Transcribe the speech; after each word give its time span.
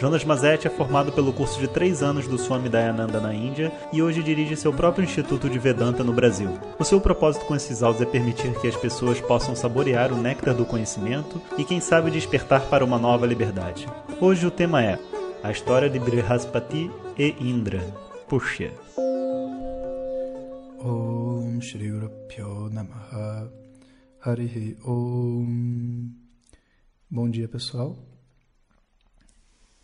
Jonas 0.00 0.24
Mazetti 0.24 0.66
é 0.66 0.70
formado 0.70 1.12
pelo 1.12 1.30
curso 1.30 1.60
de 1.60 1.68
três 1.68 2.02
anos 2.02 2.26
do 2.26 2.38
Swami 2.38 2.70
Dayananda 2.70 3.20
na 3.20 3.34
Índia 3.34 3.70
e 3.92 4.00
hoje 4.00 4.22
dirige 4.22 4.56
seu 4.56 4.72
próprio 4.72 5.04
Instituto 5.04 5.46
de 5.46 5.58
Vedanta 5.58 6.02
no 6.02 6.10
Brasil. 6.10 6.48
O 6.78 6.84
seu 6.84 6.98
propósito 6.98 7.44
com 7.44 7.54
esses 7.54 7.82
áudios 7.82 8.08
é 8.08 8.10
permitir 8.10 8.58
que 8.58 8.66
as 8.66 8.74
pessoas 8.74 9.20
possam 9.20 9.54
saborear 9.54 10.10
o 10.10 10.16
néctar 10.16 10.54
do 10.54 10.64
conhecimento 10.64 11.38
e, 11.58 11.66
quem 11.66 11.80
sabe, 11.80 12.10
despertar 12.10 12.62
para 12.70 12.82
uma 12.82 12.98
nova 12.98 13.26
liberdade. 13.26 13.86
Hoje 14.18 14.46
o 14.46 14.50
tema 14.50 14.82
é 14.82 14.98
a 15.42 15.50
história 15.50 15.90
de 15.90 15.98
Brihaspati 15.98 16.90
e 17.18 17.36
Indra. 17.38 17.80
Puxa. 18.26 18.72
Om 20.82 21.60
Shri 21.60 21.92
Namaha 22.72 23.52
Harihi 24.22 24.78
Om 24.82 26.08
Bom 27.10 27.28
dia 27.28 27.46
pessoal 27.46 27.98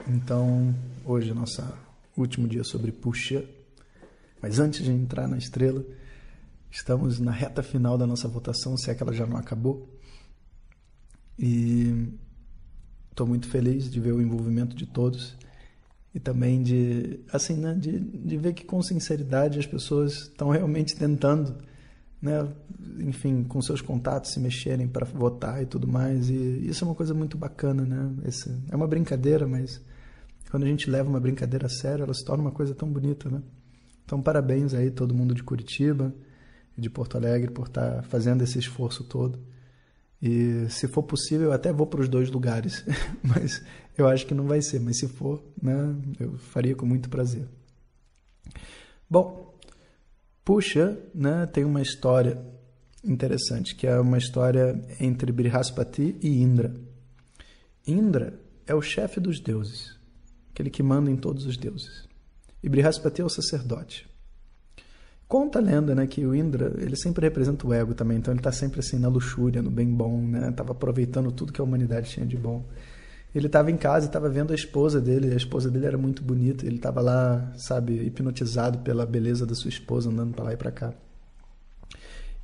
então, 0.08 0.74
hoje 1.04 1.30
é 1.30 1.34
nosso 1.34 1.62
último 2.16 2.46
dia 2.46 2.64
sobre 2.64 2.92
Puxa. 2.92 3.44
Mas 4.40 4.58
antes 4.58 4.84
de 4.84 4.90
entrar 4.90 5.26
na 5.26 5.36
estrela, 5.36 5.84
estamos 6.70 7.18
na 7.18 7.32
reta 7.32 7.62
final 7.62 7.98
da 7.98 8.06
nossa 8.06 8.28
votação, 8.28 8.76
se 8.76 8.90
é 8.90 8.94
que 8.94 9.02
ela 9.02 9.12
já 9.12 9.26
não 9.26 9.36
acabou. 9.36 9.88
E 11.38 12.08
estou 13.10 13.26
muito 13.26 13.48
feliz 13.48 13.90
de 13.90 14.00
ver 14.00 14.12
o 14.12 14.20
envolvimento 14.20 14.76
de 14.76 14.86
todos 14.86 15.34
e 16.14 16.20
também 16.20 16.62
de 16.62 17.20
assim 17.32 17.56
né, 17.56 17.74
de, 17.74 17.98
de 17.98 18.36
ver 18.36 18.54
que 18.54 18.64
com 18.64 18.82
sinceridade 18.82 19.58
as 19.58 19.66
pessoas 19.66 20.22
estão 20.22 20.50
realmente 20.50 20.96
tentando 20.96 21.56
né, 22.20 22.48
enfim, 22.98 23.44
com 23.44 23.60
seus 23.60 23.80
contatos 23.80 24.32
se 24.32 24.40
mexerem 24.40 24.88
para 24.88 25.04
votar 25.04 25.62
e 25.62 25.66
tudo 25.66 25.86
mais. 25.86 26.28
E 26.30 26.66
isso 26.66 26.84
é 26.84 26.88
uma 26.88 26.94
coisa 26.94 27.14
muito 27.14 27.36
bacana, 27.36 27.84
né? 27.84 28.10
Esse, 28.26 28.50
é 28.70 28.76
uma 28.76 28.86
brincadeira, 28.86 29.46
mas 29.46 29.80
quando 30.56 30.64
a 30.64 30.68
gente 30.68 30.88
leva 30.88 31.06
uma 31.06 31.20
brincadeira 31.20 31.66
a 31.66 31.68
sério, 31.68 32.04
ela 32.04 32.14
se 32.14 32.24
torna 32.24 32.42
uma 32.42 32.50
coisa 32.50 32.74
tão 32.74 32.90
bonita, 32.90 33.28
né? 33.28 33.42
Então, 34.02 34.22
parabéns 34.22 34.72
aí 34.72 34.90
todo 34.90 35.12
mundo 35.12 35.34
de 35.34 35.42
Curitiba 35.42 36.14
e 36.78 36.80
de 36.80 36.88
Porto 36.88 37.18
Alegre 37.18 37.50
por 37.50 37.66
estar 37.66 37.96
tá 37.96 38.02
fazendo 38.04 38.42
esse 38.42 38.58
esforço 38.58 39.04
todo. 39.04 39.38
E 40.22 40.64
se 40.70 40.88
for 40.88 41.02
possível, 41.02 41.48
eu 41.48 41.52
até 41.52 41.70
vou 41.70 41.86
para 41.86 42.00
os 42.00 42.08
dois 42.08 42.30
lugares, 42.30 42.82
mas 43.22 43.62
eu 43.98 44.08
acho 44.08 44.26
que 44.26 44.32
não 44.32 44.46
vai 44.46 44.62
ser. 44.62 44.80
Mas 44.80 44.98
se 44.98 45.06
for, 45.06 45.44
né, 45.62 45.94
eu 46.18 46.38
faria 46.38 46.74
com 46.74 46.86
muito 46.86 47.10
prazer. 47.10 47.46
Bom, 49.10 49.54
puxa, 50.42 50.98
né, 51.14 51.44
tem 51.44 51.66
uma 51.66 51.82
história 51.82 52.42
interessante, 53.04 53.74
que 53.74 53.86
é 53.86 54.00
uma 54.00 54.16
história 54.16 54.82
entre 54.98 55.30
Brihaspati 55.32 56.16
e 56.22 56.40
Indra. 56.40 56.74
Indra 57.86 58.40
é 58.66 58.74
o 58.74 58.80
chefe 58.80 59.20
dos 59.20 59.38
deuses 59.38 59.96
aquele 60.56 60.70
que 60.70 60.82
manda 60.82 61.10
em 61.10 61.16
todos 61.16 61.44
os 61.44 61.58
deuses. 61.58 62.08
E 62.62 62.68
Brihaspati 62.68 63.20
é 63.20 63.24
o 63.24 63.28
sacerdote. 63.28 64.08
Conta 65.28 65.58
a 65.58 65.62
lenda, 65.62 65.94
né, 65.94 66.06
que 66.06 66.24
o 66.24 66.34
Indra, 66.34 66.72
ele 66.78 66.96
sempre 66.96 67.26
representa 67.26 67.66
o 67.66 67.74
ego 67.74 67.94
também, 67.94 68.16
então 68.16 68.32
ele 68.32 68.40
está 68.40 68.50
sempre 68.50 68.80
assim 68.80 68.98
na 68.98 69.08
luxúria, 69.08 69.60
no 69.60 69.70
bem 69.70 69.92
bom, 69.92 70.22
né, 70.22 70.48
estava 70.48 70.72
aproveitando 70.72 71.30
tudo 71.30 71.52
que 71.52 71.60
a 71.60 71.64
humanidade 71.64 72.08
tinha 72.08 72.24
de 72.24 72.36
bom. 72.36 72.64
Ele 73.34 73.48
estava 73.48 73.70
em 73.70 73.76
casa 73.76 74.06
e 74.06 74.08
estava 74.08 74.30
vendo 74.30 74.52
a 74.52 74.54
esposa 74.54 74.98
dele, 74.98 75.32
a 75.32 75.36
esposa 75.36 75.70
dele 75.70 75.84
era 75.84 75.98
muito 75.98 76.22
bonita, 76.22 76.64
ele 76.64 76.76
estava 76.76 77.02
lá, 77.02 77.52
sabe, 77.56 77.94
hipnotizado 78.06 78.78
pela 78.78 79.04
beleza 79.04 79.44
da 79.44 79.54
sua 79.54 79.68
esposa, 79.68 80.08
andando 80.08 80.32
para 80.32 80.44
lá 80.44 80.52
e 80.54 80.56
para 80.56 80.70
cá. 80.70 80.94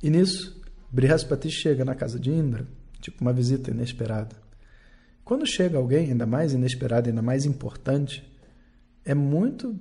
E 0.03 0.09
nisso, 0.09 0.61
Brihaspati 0.91 1.49
chega 1.49 1.83
na 1.83 1.95
casa 1.95 2.19
de 2.19 2.29
Indra, 2.29 2.67
tipo 3.01 3.21
uma 3.21 3.33
visita 3.33 3.71
inesperada. 3.71 4.42
Quando 5.23 5.45
chega 5.45 5.77
alguém, 5.77 6.11
ainda 6.11 6.25
mais 6.25 6.53
inesperado, 6.53 7.09
ainda 7.09 7.21
mais 7.21 7.45
importante, 7.45 8.29
é 9.05 9.13
muito 9.13 9.79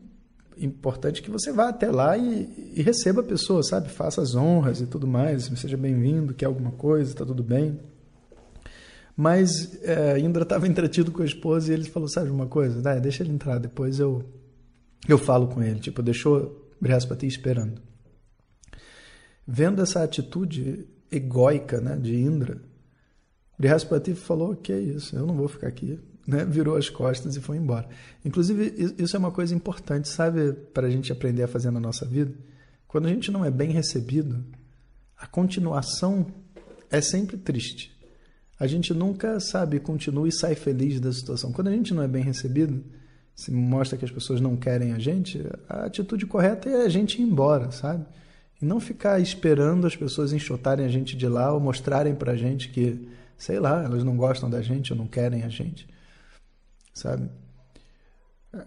importante 0.57 1.23
que 1.23 1.31
você 1.31 1.53
vá 1.53 1.69
até 1.69 1.91
lá 1.91 2.17
e, 2.17 2.73
e 2.77 2.83
receba 2.83 3.21
a 3.21 3.25
pessoa, 3.25 3.63
sabe? 3.63 3.89
Faça 3.89 4.23
as 4.23 4.35
honras 4.35 4.81
e 4.81 4.87
tudo 4.87 5.07
mais, 5.07 5.45
seja 5.57 5.77
bem-vindo, 5.77 6.35
quer 6.35 6.47
alguma 6.47 6.73
coisa, 6.73 7.11
está 7.11 7.25
tudo 7.25 7.43
bem. 7.43 7.81
Mas 9.17 9.83
é, 9.83 10.19
Indra 10.19 10.43
estava 10.43 10.67
entretido 10.69 11.11
com 11.11 11.23
a 11.23 11.27
esposa 11.27 11.71
e 11.71 11.75
ele 11.75 11.85
falou, 11.85 12.09
sabe 12.09 12.31
uma 12.31 12.47
coisa? 12.47 12.81
Ah, 12.89 12.99
deixa 12.99 13.23
ele 13.23 13.33
entrar, 13.33 13.59
depois 13.59 13.99
eu, 13.99 14.25
eu 15.09 15.19
falo 15.19 15.49
com 15.49 15.63
ele. 15.63 15.81
Tipo, 15.81 16.03
deixou 16.03 16.71
Brihaspati 16.81 17.27
esperando. 17.27 17.81
Vendo 19.47 19.83
essa 19.83 20.03
atitude 20.03 20.87
egóica 21.11 21.81
né, 21.81 21.97
de 21.97 22.17
Indra, 22.17 22.61
Brihaspati 23.63 24.13
falou: 24.15 24.57
que 24.57 24.73
é 24.73 24.81
isso, 24.81 25.15
eu 25.15 25.25
não 25.25 25.37
vou 25.37 25.47
ficar 25.47 25.69
aqui. 25.69 25.97
Né? 26.27 26.45
Virou 26.45 26.77
as 26.77 26.89
costas 26.89 27.37
e 27.37 27.41
foi 27.41 27.57
embora. 27.57 27.89
Inclusive, 28.25 28.95
isso 28.99 29.15
é 29.15 29.19
uma 29.19 29.31
coisa 29.31 29.55
importante, 29.55 30.09
sabe, 30.09 30.53
para 30.53 30.89
a 30.89 30.91
gente 30.91 31.13
aprender 31.13 31.45
a 31.45 31.49
fazer 31.49 31.71
na 31.71 31.79
nossa 31.79 32.05
vida? 32.05 32.35
Quando 32.89 33.07
a 33.07 33.09
gente 33.09 33.31
não 33.31 33.45
é 33.45 33.51
bem 33.51 33.71
recebido, 33.71 34.45
a 35.17 35.29
continuação 35.29 36.27
é 36.91 37.01
sempre 37.01 37.37
triste. 37.37 37.97
A 38.59 38.67
gente 38.67 38.93
nunca, 38.93 39.39
sabe, 39.39 39.79
continua 39.79 40.29
e 40.29 40.33
sai 40.33 40.57
feliz 40.57 41.01
da 41.01 41.13
situação. 41.13 41.53
Quando 41.53 41.69
a 41.69 41.73
gente 41.73 41.95
não 41.95 42.03
é 42.03 42.09
bem 42.09 42.23
recebido, 42.23 42.85
se 43.35 43.53
mostra 43.53 43.97
que 43.97 44.05
as 44.05 44.11
pessoas 44.11 44.41
não 44.41 44.57
querem 44.57 44.93
a 44.93 44.99
gente, 44.99 45.41
a 45.69 45.85
atitude 45.85 46.27
correta 46.27 46.69
é 46.69 46.85
a 46.85 46.89
gente 46.89 47.21
ir 47.21 47.25
embora, 47.25 47.71
sabe? 47.71 48.05
E 48.61 48.65
não 48.65 48.79
ficar 48.81 49.21
esperando 49.21 49.87
as 49.87 49.97
pessoas 49.97 50.33
enxotarem 50.33 50.85
a 50.85 50.89
gente 50.89 51.17
de 51.17 51.29
lá 51.29 51.53
ou 51.53 51.61
mostrarem 51.61 52.15
para 52.15 52.33
a 52.33 52.37
gente 52.37 52.69
que 52.69 53.09
sei 53.43 53.59
lá, 53.59 53.83
elas 53.83 54.05
não 54.05 54.17
gostam 54.17 54.49
da 54.49 54.63
gente 54.63 54.93
ou 54.93 54.99
não 54.99 55.09
querem 55.09 55.43
a 55.43 55.49
gente, 55.49 55.89
sabe? 56.95 57.29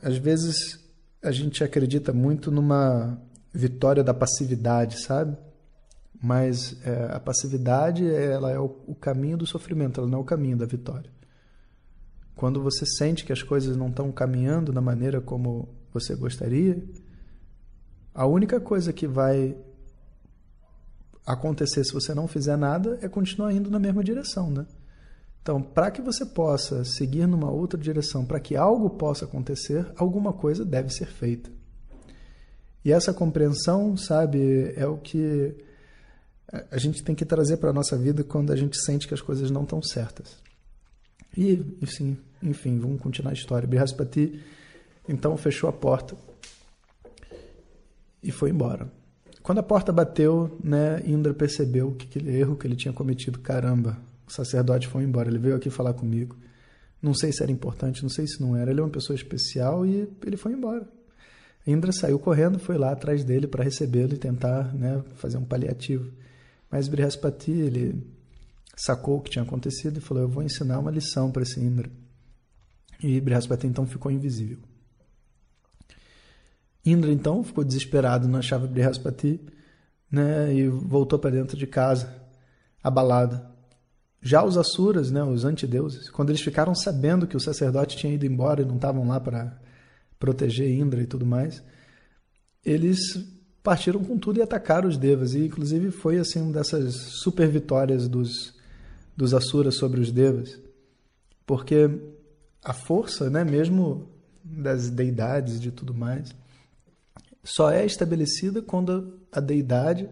Às 0.02 0.18
vezes 0.18 0.84
a 1.24 1.32
gente 1.32 1.64
acredita 1.64 2.12
muito 2.12 2.52
numa 2.52 3.18
vitória 3.54 4.04
da 4.04 4.14
passividade, 4.14 5.00
sabe? 5.00 5.38
Mas 6.22 6.76
é, 6.86 7.08
a 7.14 7.22
passividade 7.22 8.06
ela 8.06 8.52
é 8.52 8.60
o, 8.60 8.66
o 8.86 8.94
caminho 8.94 9.38
do 9.38 9.48
sofrimento, 9.48 10.02
ela 10.02 10.10
não 10.10 10.18
é 10.18 10.22
o 10.22 10.26
caminho 10.26 10.58
da 10.58 10.66
vitória. 10.66 11.10
Quando 12.36 12.62
você 12.62 12.86
sente 12.86 13.24
que 13.24 13.32
as 13.32 13.42
coisas 13.42 13.78
não 13.78 13.88
estão 13.88 14.12
caminhando 14.12 14.74
da 14.74 14.82
maneira 14.82 15.22
como 15.22 15.70
você 15.94 16.14
gostaria, 16.18 16.84
a 18.14 18.26
única 18.26 18.60
coisa 18.60 18.92
que 18.92 19.08
vai 19.08 19.56
acontecer 21.26 21.84
se 21.84 21.94
você 21.94 22.14
não 22.14 22.28
fizer 22.28 22.58
nada 22.58 23.00
é 23.02 23.10
continuar 23.10 23.52
indo 23.54 23.72
na 23.72 23.80
mesma 23.80 24.04
direção, 24.04 24.50
né? 24.50 24.66
Então, 25.42 25.62
para 25.62 25.92
que 25.92 26.02
você 26.02 26.26
possa 26.26 26.84
seguir 26.84 27.28
numa 27.28 27.52
outra 27.52 27.80
direção, 27.80 28.26
para 28.26 28.40
que 28.40 28.56
algo 28.56 28.90
possa 28.92 29.26
acontecer, 29.26 29.86
alguma 29.96 30.34
coisa 30.34 30.66
deve 30.66 30.90
ser 30.90 31.06
feita. 31.06 31.52
E 32.84 32.92
essa 32.92 33.14
compreensão, 33.14 33.96
sabe, 33.96 34.74
é 34.76 34.88
o 34.88 34.98
que 34.98 35.56
a 36.72 36.78
gente 36.78 37.04
tem 37.04 37.16
que 37.16 37.26
trazer 37.26 37.58
para 37.58 37.70
a 37.70 37.74
nossa 37.74 37.98
vida 37.98 38.24
quando 38.24 38.52
a 38.52 38.56
gente 38.56 38.78
sente 38.84 39.08
que 39.08 39.14
as 39.14 39.22
coisas 39.22 39.52
não 39.52 39.64
estão 39.64 39.82
certas. 39.82 40.38
E, 41.38 41.78
assim, 41.84 42.18
enfim, 42.42 42.80
vamos 42.80 43.02
continuar 43.02 43.32
a 43.32 43.36
história. 43.36 43.68
Brihaspati, 43.68 44.42
então, 45.08 45.38
fechou 45.38 45.70
a 45.70 45.74
porta 45.74 46.16
e 48.24 48.32
foi 48.32 48.50
embora. 48.50 48.92
Quando 49.46 49.60
a 49.60 49.64
porta 49.64 49.94
bateu, 49.94 50.58
né, 50.64 51.04
Indra 51.06 51.32
percebeu 51.32 51.92
que 51.92 52.08
aquele 52.08 52.36
erro 52.36 52.56
que 52.56 52.66
ele 52.66 52.76
tinha 52.76 52.92
cometido, 52.92 53.38
caramba, 53.38 53.96
o 54.28 54.32
sacerdote 54.34 54.88
foi 54.88 55.04
embora, 55.04 55.30
ele 55.30 55.38
veio 55.38 55.56
aqui 55.56 55.70
falar 55.70 55.94
comigo. 55.94 56.36
Não 57.00 57.14
sei 57.14 57.32
se 57.32 57.44
era 57.44 57.52
importante, 57.52 58.02
não 58.02 58.10
sei 58.10 58.26
se 58.26 58.42
não 58.42 58.58
era. 58.58 58.72
Ele 58.72 58.80
é 58.80 58.84
uma 58.84 58.90
pessoa 58.90 59.16
especial 59.16 59.86
e 59.86 60.10
ele 60.26 60.36
foi 60.36 60.54
embora. 60.54 60.90
Indra 61.68 61.92
saiu 61.92 62.18
correndo, 62.18 62.58
foi 62.58 62.76
lá 62.76 62.92
atrás 62.92 63.24
dele 63.24 63.46
para 63.46 63.64
recebê-lo 63.64 64.16
e 64.16 64.18
tentar 64.18 64.74
né, 64.74 65.04
fazer 65.14 65.38
um 65.38 65.46
paliativo. 65.46 66.12
Mas 66.72 66.88
Brihaspati, 66.88 67.52
ele 67.52 68.04
sacou 68.76 69.20
o 69.20 69.22
que 69.22 69.30
tinha 69.30 69.44
acontecido 69.44 70.00
e 70.00 70.02
falou: 70.02 70.24
Eu 70.24 70.28
vou 70.28 70.42
ensinar 70.42 70.80
uma 70.80 70.90
lição 70.90 71.30
para 71.30 71.44
esse 71.44 71.60
Indra. 71.60 71.88
E 73.00 73.22
Brihaspati 73.22 73.68
então 73.68 73.86
ficou 73.86 74.12
invisível. 74.12 74.58
Indra 76.86 77.12
então 77.12 77.44
ficou 77.44 77.64
desesperado, 77.64 78.28
não 78.28 78.40
achava 78.40 78.68
Brihaspati, 78.68 79.42
né, 80.12 80.54
e 80.54 80.68
voltou 80.68 81.18
para 81.18 81.32
dentro 81.32 81.58
de 81.58 81.66
casa, 81.66 82.14
abalado. 82.84 83.42
Já 84.22 84.44
os 84.44 84.58
Asuras, 84.58 85.12
né, 85.12 85.24
os 85.24 85.46
antideuses, 85.46 86.10
quando 86.10 86.30
eles 86.30 86.42
ficaram 86.42 86.76
sabendo 86.76 87.28
que 87.28 87.36
o 87.36 87.40
sacerdote 87.40 87.98
tinha 87.98 88.14
ido 88.14 88.26
embora 88.26 88.62
e 88.62 88.66
não 88.66 88.76
estavam 88.76 89.08
lá 89.08 89.20
para 89.20 89.60
proteger 90.20 90.70
Indra 90.70 91.02
e 91.02 91.06
tudo 91.08 91.26
mais, 91.26 91.64
eles 92.64 93.00
partiram 93.62 94.04
com 94.04 94.18
tudo 94.18 94.40
e 94.40 94.42
atacaram 94.42 94.88
os 94.88 94.98
Devas. 94.98 95.34
E 95.34 95.46
inclusive 95.46 95.92
foi 95.92 96.18
assim 96.18 96.42
uma 96.42 96.54
dessas 96.54 96.96
super 97.22 97.48
vitórias 97.48 98.08
dos, 98.08 98.56
dos 99.18 99.34
Asuras 99.34 99.76
sobre 99.76 100.00
os 100.00 100.12
Devas, 100.12 100.60
Porque 101.46 101.90
a 102.64 102.74
força, 102.74 103.30
né, 103.30 103.44
mesmo 103.44 104.10
das 104.44 104.90
deidades 104.90 105.60
de 105.60 105.72
tudo 105.72 105.94
mais, 105.94 106.34
só 107.46 107.70
é 107.70 107.86
estabelecida 107.86 108.62
quando 108.62 109.20
a 109.32 109.40
deidade 109.40 110.10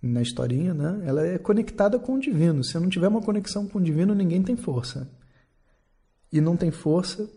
na 0.00 0.22
historinha, 0.22 0.72
né? 0.72 1.02
Ela 1.06 1.26
é 1.26 1.38
conectada 1.38 1.98
com 1.98 2.14
o 2.14 2.20
divino. 2.20 2.64
Se 2.64 2.78
não 2.78 2.88
tiver 2.88 3.08
uma 3.08 3.20
conexão 3.20 3.68
com 3.68 3.78
o 3.78 3.82
divino, 3.82 4.14
ninguém 4.14 4.42
tem 4.42 4.56
força. 4.56 5.10
E 6.32 6.40
não 6.40 6.56
tem 6.56 6.70
força 6.70 7.30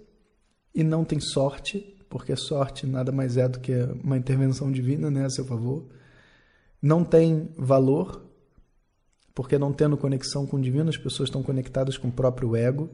e 0.74 0.84
não 0.84 1.04
tem 1.04 1.20
sorte, 1.20 1.80
porque 2.10 2.36
sorte 2.36 2.88
nada 2.88 3.12
mais 3.12 3.36
é 3.36 3.50
do 3.50 3.60
que 3.60 3.74
uma 4.04 4.18
intervenção 4.18 4.72
divina, 4.72 5.12
né, 5.12 5.26
a 5.26 5.30
seu 5.30 5.46
favor. 5.46 5.86
Não 6.82 7.04
tem 7.04 7.50
valor, 7.58 8.26
porque 9.36 9.58
não 9.58 9.74
tendo 9.74 9.98
conexão 9.98 10.48
com 10.48 10.58
o 10.58 10.62
divino, 10.62 10.90
as 10.90 10.98
pessoas 10.98 11.28
estão 11.28 11.44
conectadas 11.44 11.98
com 11.98 12.08
o 12.08 12.12
próprio 12.12 12.56
ego, 12.56 12.90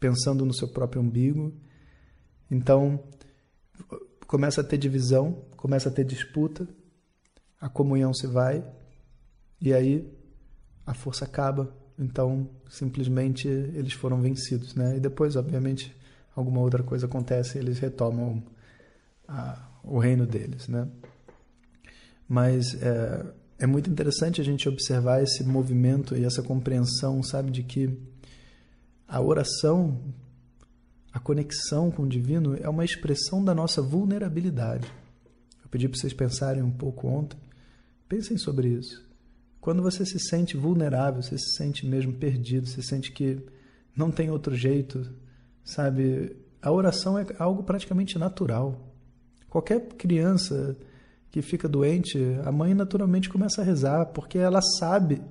pensando 0.00 0.44
no 0.44 0.52
seu 0.52 0.68
próprio 0.68 1.02
umbigo. 1.02 1.52
Então, 2.50 3.00
começa 4.32 4.62
a 4.62 4.64
ter 4.64 4.78
divisão, 4.78 5.44
começa 5.58 5.90
a 5.90 5.92
ter 5.92 6.06
disputa, 6.06 6.66
a 7.60 7.68
comunhão 7.68 8.14
se 8.14 8.26
vai, 8.26 8.64
e 9.60 9.74
aí 9.74 10.10
a 10.86 10.94
força 10.94 11.26
acaba. 11.26 11.70
Então, 11.98 12.48
simplesmente 12.66 13.46
eles 13.46 13.92
foram 13.92 14.22
vencidos, 14.22 14.74
né? 14.74 14.96
E 14.96 15.00
depois, 15.00 15.36
obviamente, 15.36 15.94
alguma 16.34 16.62
outra 16.62 16.82
coisa 16.82 17.04
acontece, 17.04 17.58
e 17.58 17.60
eles 17.60 17.78
retomam 17.78 18.42
a, 19.28 19.68
o 19.84 19.98
reino 19.98 20.26
deles, 20.26 20.66
né? 20.66 20.88
Mas 22.26 22.74
é, 22.82 23.26
é 23.58 23.66
muito 23.66 23.90
interessante 23.90 24.40
a 24.40 24.44
gente 24.44 24.66
observar 24.66 25.22
esse 25.22 25.44
movimento 25.44 26.16
e 26.16 26.24
essa 26.24 26.42
compreensão, 26.42 27.22
sabe, 27.22 27.50
de 27.50 27.62
que 27.62 27.98
a 29.06 29.20
oração, 29.20 30.00
a 31.12 31.20
conexão 31.20 31.90
com 31.90 32.04
o 32.04 32.08
divino 32.08 32.56
é 32.56 32.68
uma 32.68 32.84
expressão 32.84 33.44
da 33.44 33.54
nossa 33.54 33.82
vulnerabilidade. 33.82 34.90
Eu 35.62 35.68
pedi 35.68 35.86
para 35.86 35.98
vocês 35.98 36.14
pensarem 36.14 36.62
um 36.62 36.70
pouco 36.70 37.06
ontem. 37.06 37.38
Pensem 38.08 38.38
sobre 38.38 38.68
isso. 38.68 39.06
Quando 39.60 39.82
você 39.82 40.06
se 40.06 40.18
sente 40.18 40.56
vulnerável, 40.56 41.22
você 41.22 41.36
se 41.38 41.56
sente 41.56 41.86
mesmo 41.86 42.14
perdido, 42.14 42.66
você 42.66 42.82
sente 42.82 43.12
que 43.12 43.44
não 43.94 44.10
tem 44.10 44.30
outro 44.30 44.54
jeito, 44.56 45.08
sabe? 45.62 46.34
A 46.60 46.72
oração 46.72 47.18
é 47.18 47.26
algo 47.38 47.62
praticamente 47.62 48.18
natural. 48.18 48.92
Qualquer 49.50 49.88
criança 49.88 50.76
que 51.30 51.42
fica 51.42 51.68
doente, 51.68 52.18
a 52.44 52.50
mãe 52.50 52.74
naturalmente 52.74 53.28
começa 53.28 53.60
a 53.60 53.64
rezar, 53.64 54.06
porque 54.06 54.38
ela 54.38 54.60
sabe 54.78 55.22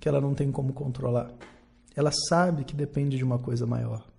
que 0.00 0.08
ela 0.08 0.20
não 0.20 0.34
tem 0.34 0.50
como 0.50 0.72
controlar. 0.72 1.32
Ela 1.94 2.10
sabe 2.28 2.64
que 2.64 2.74
depende 2.74 3.16
de 3.16 3.24
uma 3.24 3.38
coisa 3.38 3.64
maior. 3.64 4.13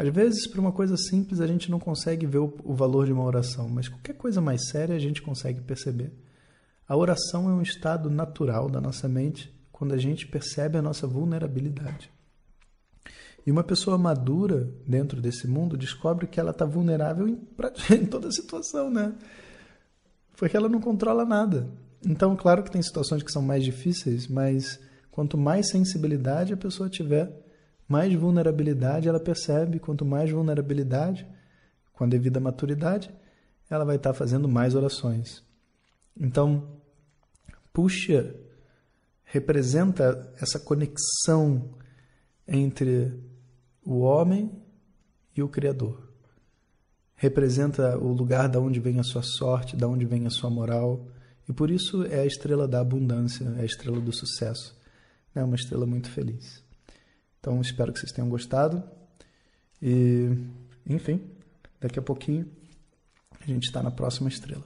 Às 0.00 0.08
vezes, 0.08 0.46
para 0.46 0.62
uma 0.62 0.72
coisa 0.72 0.96
simples, 0.96 1.42
a 1.42 1.46
gente 1.46 1.70
não 1.70 1.78
consegue 1.78 2.24
ver 2.24 2.38
o 2.38 2.74
valor 2.74 3.04
de 3.04 3.12
uma 3.12 3.22
oração, 3.22 3.68
mas 3.68 3.86
qualquer 3.86 4.14
coisa 4.14 4.40
mais 4.40 4.70
séria 4.70 4.96
a 4.96 4.98
gente 4.98 5.20
consegue 5.20 5.60
perceber. 5.60 6.10
A 6.88 6.96
oração 6.96 7.50
é 7.50 7.52
um 7.52 7.60
estado 7.60 8.08
natural 8.08 8.70
da 8.70 8.80
nossa 8.80 9.06
mente 9.06 9.54
quando 9.70 9.92
a 9.92 9.98
gente 9.98 10.26
percebe 10.26 10.78
a 10.78 10.82
nossa 10.82 11.06
vulnerabilidade. 11.06 12.10
E 13.46 13.50
uma 13.50 13.62
pessoa 13.62 13.98
madura 13.98 14.72
dentro 14.86 15.20
desse 15.20 15.46
mundo 15.46 15.76
descobre 15.76 16.26
que 16.26 16.40
ela 16.40 16.52
está 16.52 16.64
vulnerável 16.64 17.28
em, 17.28 17.38
em 17.94 18.06
toda 18.06 18.32
situação, 18.32 18.90
né? 18.90 19.12
Porque 20.34 20.56
ela 20.56 20.70
não 20.70 20.80
controla 20.80 21.26
nada. 21.26 21.68
Então, 22.06 22.34
claro 22.36 22.62
que 22.62 22.70
tem 22.70 22.80
situações 22.80 23.22
que 23.22 23.30
são 23.30 23.42
mais 23.42 23.62
difíceis, 23.62 24.26
mas 24.26 24.80
quanto 25.10 25.36
mais 25.36 25.68
sensibilidade 25.68 26.54
a 26.54 26.56
pessoa 26.56 26.88
tiver, 26.88 27.49
mais 27.90 28.14
vulnerabilidade 28.14 29.08
ela 29.08 29.18
percebe. 29.18 29.80
Quanto 29.80 30.04
mais 30.04 30.30
vulnerabilidade, 30.30 31.26
com 31.92 32.04
a 32.04 32.06
devida 32.06 32.38
maturidade, 32.38 33.12
ela 33.68 33.84
vai 33.84 33.96
estar 33.96 34.14
fazendo 34.14 34.48
mais 34.48 34.76
orações. 34.76 35.42
Então, 36.16 36.80
Puxa 37.72 38.32
representa 39.24 40.32
essa 40.40 40.60
conexão 40.60 41.74
entre 42.46 43.12
o 43.84 43.98
homem 43.98 44.52
e 45.36 45.42
o 45.42 45.48
Criador. 45.48 46.08
Representa 47.16 47.98
o 47.98 48.12
lugar 48.12 48.48
da 48.48 48.60
onde 48.60 48.78
vem 48.78 49.00
a 49.00 49.04
sua 49.04 49.22
sorte, 49.22 49.76
da 49.76 49.88
onde 49.88 50.04
vem 50.04 50.26
a 50.26 50.30
sua 50.30 50.48
moral, 50.48 51.08
e 51.48 51.52
por 51.52 51.70
isso 51.70 52.04
é 52.04 52.20
a 52.20 52.26
estrela 52.26 52.68
da 52.68 52.80
abundância, 52.80 53.52
é 53.58 53.62
a 53.62 53.64
estrela 53.64 54.00
do 54.00 54.12
sucesso. 54.12 54.78
É 55.34 55.42
uma 55.42 55.56
estrela 55.56 55.86
muito 55.86 56.08
feliz. 56.10 56.69
Então 57.40 57.60
espero 57.60 57.92
que 57.92 57.98
vocês 57.98 58.12
tenham 58.12 58.28
gostado. 58.28 58.82
E, 59.82 60.28
enfim, 60.86 61.22
daqui 61.80 61.98
a 61.98 62.02
pouquinho 62.02 62.46
a 63.40 63.46
gente 63.46 63.64
está 63.64 63.82
na 63.82 63.90
próxima 63.90 64.28
estrela. 64.28 64.64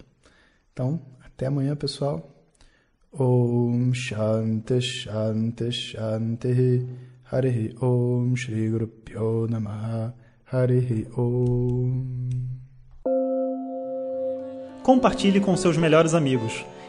Então, 0.73 1.01
até 1.25 1.47
amanhã, 1.47 1.77
pessoal. 1.77 2.31
Om 3.17 3.95
Shanti 3.95 4.81
Shanti 4.81 5.71
Shanti 5.71 6.85
Om 7.81 8.35
Shri 8.35 8.71
Guru 8.71 8.89
Pyo 8.89 9.47
Namaha 9.49 10.13
Om 11.17 12.05
Compartilhe 14.83 15.41
com 15.41 15.57
seus 15.57 15.77
melhores 15.77 16.13
amigos. 16.13 16.65